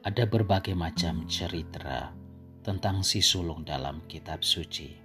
Ada 0.00 0.24
berbagai 0.24 0.72
macam 0.72 1.28
cerita 1.28 2.08
tentang 2.64 3.04
si 3.04 3.20
sulung 3.20 3.68
dalam 3.68 4.00
kitab 4.08 4.40
suci. 4.40 4.96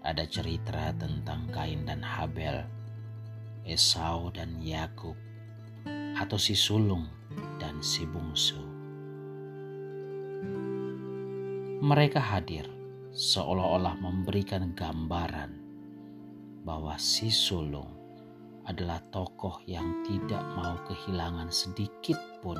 Ada 0.00 0.24
cerita 0.24 0.88
tentang 0.96 1.52
Kain 1.52 1.84
dan 1.84 2.00
Habel, 2.00 2.64
Esau 3.68 4.32
dan 4.32 4.56
Yakub, 4.56 5.12
atau 6.16 6.40
si 6.40 6.56
sulung 6.56 7.04
dan 7.60 7.76
si 7.84 8.08
bungsu. 8.08 8.56
Mereka 11.84 12.24
hadir 12.24 12.64
seolah-olah 13.12 14.00
memberikan 14.00 14.72
gambaran 14.72 15.52
bahwa 16.64 16.96
si 16.96 17.28
sulung 17.28 18.00
adalah 18.64 19.04
tokoh 19.12 19.60
yang 19.68 20.00
tidak 20.08 20.40
mau 20.56 20.80
kehilangan 20.88 21.52
sedikit 21.52 22.16
pun 22.40 22.56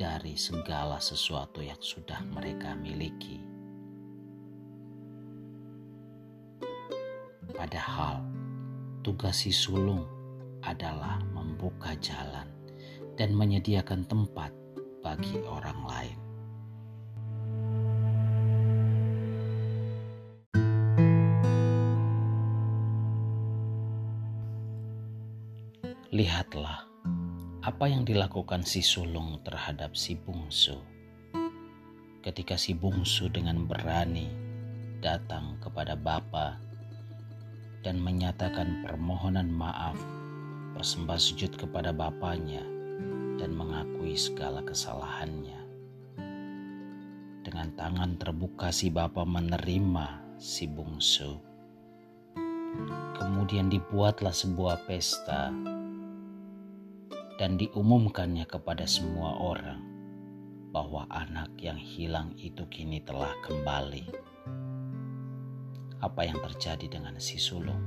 dari 0.00 0.32
segala 0.32 0.96
sesuatu 0.96 1.60
yang 1.60 1.76
sudah 1.76 2.24
mereka 2.32 2.72
miliki. 2.72 3.36
Padahal 7.52 8.24
tugas 9.04 9.44
si 9.44 9.52
sulung 9.52 10.08
adalah 10.64 11.20
membuka 11.36 11.92
jalan 12.00 12.48
dan 13.20 13.36
menyediakan 13.36 14.08
tempat 14.08 14.48
bagi 15.04 15.36
orang 15.44 15.84
lain. 15.84 16.18
Lihatlah 26.08 26.89
apa 27.60 27.92
yang 27.92 28.08
dilakukan 28.08 28.64
si 28.64 28.80
sulung 28.80 29.36
terhadap 29.44 29.92
si 29.92 30.16
bungsu. 30.16 30.80
Ketika 32.24 32.56
si 32.56 32.72
bungsu 32.72 33.28
dengan 33.28 33.68
berani 33.68 34.32
datang 35.04 35.60
kepada 35.60 35.92
Bapa 35.92 36.56
dan 37.84 38.00
menyatakan 38.00 38.80
permohonan 38.80 39.52
maaf, 39.52 39.96
bersembah 40.72 41.20
sujud 41.20 41.52
kepada 41.60 41.92
bapaknya 41.92 42.64
dan 43.36 43.52
mengakui 43.52 44.16
segala 44.16 44.64
kesalahannya. 44.64 45.60
Dengan 47.44 47.76
tangan 47.76 48.16
terbuka 48.16 48.72
si 48.72 48.88
bapa 48.88 49.24
menerima 49.28 50.36
si 50.40 50.64
bungsu. 50.64 51.36
Kemudian 53.20 53.68
dibuatlah 53.68 54.32
sebuah 54.32 54.88
pesta 54.88 55.52
dan 57.40 57.56
diumumkannya 57.56 58.44
kepada 58.44 58.84
semua 58.84 59.32
orang 59.40 59.80
bahwa 60.76 61.08
anak 61.08 61.56
yang 61.56 61.80
hilang 61.80 62.36
itu 62.36 62.68
kini 62.68 63.00
telah 63.00 63.32
kembali. 63.40 64.04
Apa 66.04 66.28
yang 66.28 66.36
terjadi 66.36 67.00
dengan 67.00 67.16
si 67.16 67.40
sulung? 67.40 67.80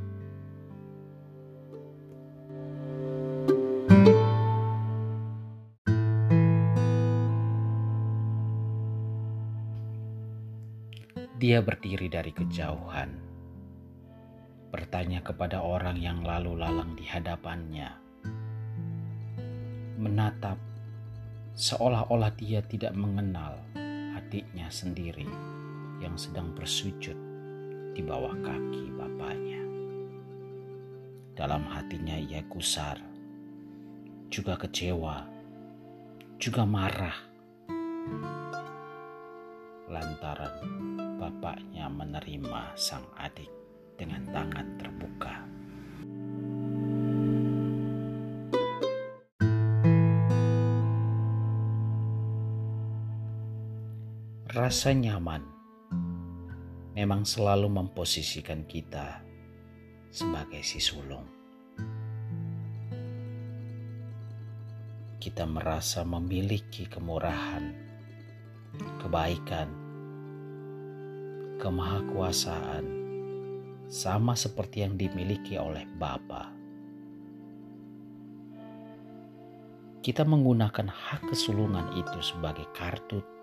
Dia 11.38 11.62
berdiri 11.62 12.10
dari 12.10 12.34
kejauhan, 12.34 13.12
bertanya 14.74 15.22
kepada 15.22 15.62
orang 15.62 16.02
yang 16.02 16.26
lalu 16.26 16.58
lalang 16.58 16.98
di 16.98 17.06
hadapannya 17.06 18.03
menatap 20.04 20.60
seolah-olah 21.56 22.36
dia 22.36 22.60
tidak 22.68 22.92
mengenal 22.92 23.56
adiknya 24.20 24.68
sendiri 24.68 25.24
yang 26.04 26.20
sedang 26.20 26.52
bersujud 26.52 27.16
di 27.96 28.04
bawah 28.04 28.36
kaki 28.44 28.92
bapaknya. 28.92 29.64
Dalam 31.34 31.64
hatinya 31.72 32.20
ia 32.20 32.44
kusar, 32.52 33.00
juga 34.28 34.60
kecewa, 34.60 35.24
juga 36.36 36.68
marah. 36.68 37.18
Lantaran 39.88 40.56
bapaknya 41.22 41.88
menerima 41.88 42.76
sang 42.76 43.06
adik 43.16 43.50
dengan 43.96 44.26
tangan 44.34 44.68
terbuka. 44.76 45.43
Rasa 54.54 54.94
nyaman 54.94 55.42
memang 56.94 57.26
selalu 57.26 57.74
memposisikan 57.74 58.70
kita 58.70 59.26
sebagai 60.14 60.62
si 60.62 60.78
sulung. 60.78 61.26
Kita 65.18 65.50
merasa 65.50 66.06
memiliki 66.06 66.86
kemurahan, 66.86 67.66
kebaikan, 69.02 69.74
kemahakuasaan, 71.58 72.86
sama 73.90 74.38
seperti 74.38 74.86
yang 74.86 74.94
dimiliki 75.02 75.58
oleh 75.58 75.90
Bapa. 75.98 76.54
Kita 80.06 80.22
menggunakan 80.22 80.94
hak 80.94 81.34
kesulungan 81.34 81.98
itu 81.98 82.22
sebagai 82.22 82.70
kartu 82.78 83.34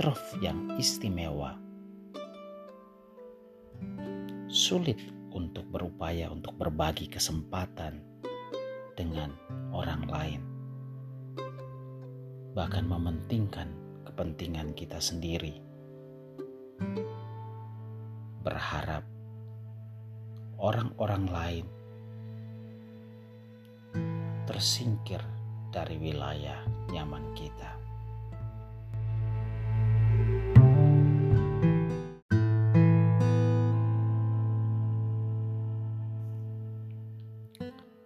truf 0.00 0.32
yang 0.40 0.80
istimewa. 0.80 1.60
Sulit 4.48 4.96
untuk 5.28 5.68
berupaya 5.68 6.32
untuk 6.32 6.56
berbagi 6.56 7.04
kesempatan 7.04 8.00
dengan 8.96 9.36
orang 9.76 10.08
lain, 10.08 10.40
bahkan 12.56 12.88
mementingkan 12.88 13.68
kepentingan 14.08 14.72
kita 14.72 14.96
sendiri. 14.96 15.60
Berharap 18.40 19.04
orang-orang 20.56 21.24
lain 21.28 21.66
tersingkir 24.48 25.20
dari 25.68 26.00
wilayah 26.00 26.64
nyaman 26.88 27.36
kita. 27.36 27.79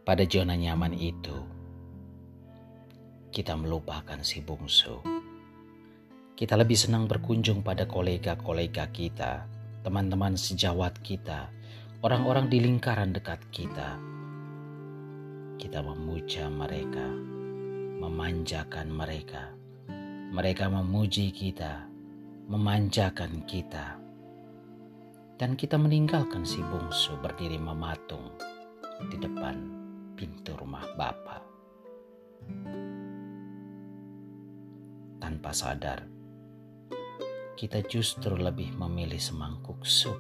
Pada 0.05 0.21
zona 0.29 0.53
nyaman 0.53 0.93
itu, 0.93 1.33
kita 3.33 3.57
melupakan 3.57 4.21
si 4.21 4.45
bungsu. 4.45 5.01
Kita 6.37 6.61
lebih 6.61 6.77
senang 6.77 7.09
berkunjung 7.09 7.65
pada 7.65 7.89
kolega-kolega 7.89 8.93
kita, 8.93 9.49
teman-teman 9.81 10.37
sejawat 10.37 11.01
kita, 11.01 11.49
orang-orang 12.05 12.53
di 12.53 12.61
lingkaran 12.61 13.17
dekat 13.17 13.41
kita. 13.49 13.97
Kita 15.57 15.81
memuja 15.81 16.53
mereka, 16.53 17.09
memanjakan 18.05 18.93
mereka. 18.93 19.57
Mereka 20.37 20.69
memuji 20.69 21.33
kita, 21.33 21.81
memanjakan 22.53 23.41
kita. 23.49 23.97
Dan 25.41 25.57
kita 25.57 25.81
meninggalkan 25.81 26.45
si 26.45 26.61
bungsu 26.61 27.17
berdiri 27.25 27.57
mematung 27.57 28.37
di 29.09 29.17
depan 29.17 29.84
pintu 30.15 30.55
rumah 30.55 30.87
Bapa. 30.95 31.43
Tanpa 35.19 35.51
sadar, 35.51 36.07
kita 37.59 37.83
justru 37.91 38.39
lebih 38.39 38.79
memilih 38.79 39.19
semangkuk 39.19 39.83
sup. 39.83 40.19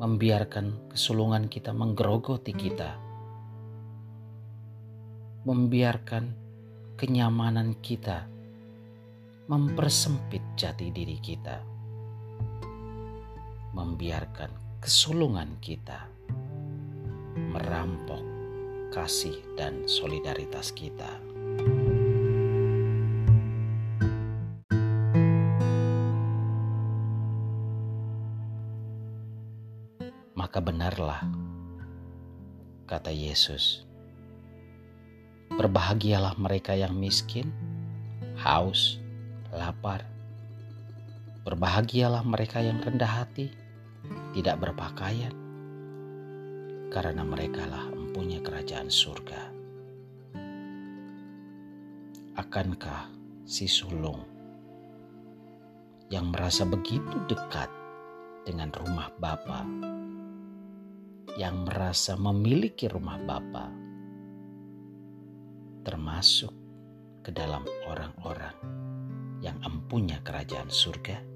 Membiarkan 0.00 0.88
kesulungan 0.96 1.52
kita 1.52 1.76
menggerogoti 1.76 2.56
kita. 2.56 2.96
Membiarkan 5.44 6.24
kenyamanan 6.96 7.76
kita 7.84 8.24
mempersempit 9.44 10.40
jati 10.56 10.88
diri 10.88 11.20
kita. 11.20 11.60
Membiarkan 13.76 14.80
kesulungan 14.80 15.60
kita 15.60 16.08
merampok 17.36 18.22
kasih 18.90 19.38
dan 19.54 19.86
solidaritas 19.86 20.74
kita. 20.74 21.08
Maka 30.34 30.58
benarlah, 30.58 31.22
kata 32.90 33.14
Yesus, 33.14 33.86
Berbahagialah 35.50 36.38
mereka 36.38 36.78
yang 36.78 36.94
miskin, 36.94 37.50
haus, 38.38 39.02
lapar. 39.52 40.06
Berbahagialah 41.42 42.22
mereka 42.22 42.62
yang 42.62 42.78
rendah 42.78 43.22
hati, 43.22 43.50
tidak 44.32 44.62
berpakaian, 44.62 45.34
karena 46.90 47.22
merekalah 47.22 47.86
empunya 47.94 48.42
kerajaan 48.42 48.90
surga. 48.90 49.42
Akankah 52.34 53.06
si 53.46 53.70
sulung 53.70 54.26
yang 56.10 56.34
merasa 56.34 56.66
begitu 56.66 57.22
dekat 57.30 57.70
dengan 58.42 58.74
rumah 58.74 59.06
Bapa, 59.14 59.62
yang 61.38 61.62
merasa 61.62 62.18
memiliki 62.18 62.90
rumah 62.90 63.22
Bapa, 63.22 63.70
termasuk 65.86 66.50
ke 67.22 67.30
dalam 67.30 67.62
orang-orang 67.86 68.58
yang 69.38 69.62
empunya 69.62 70.18
kerajaan 70.26 70.66
surga? 70.66 71.29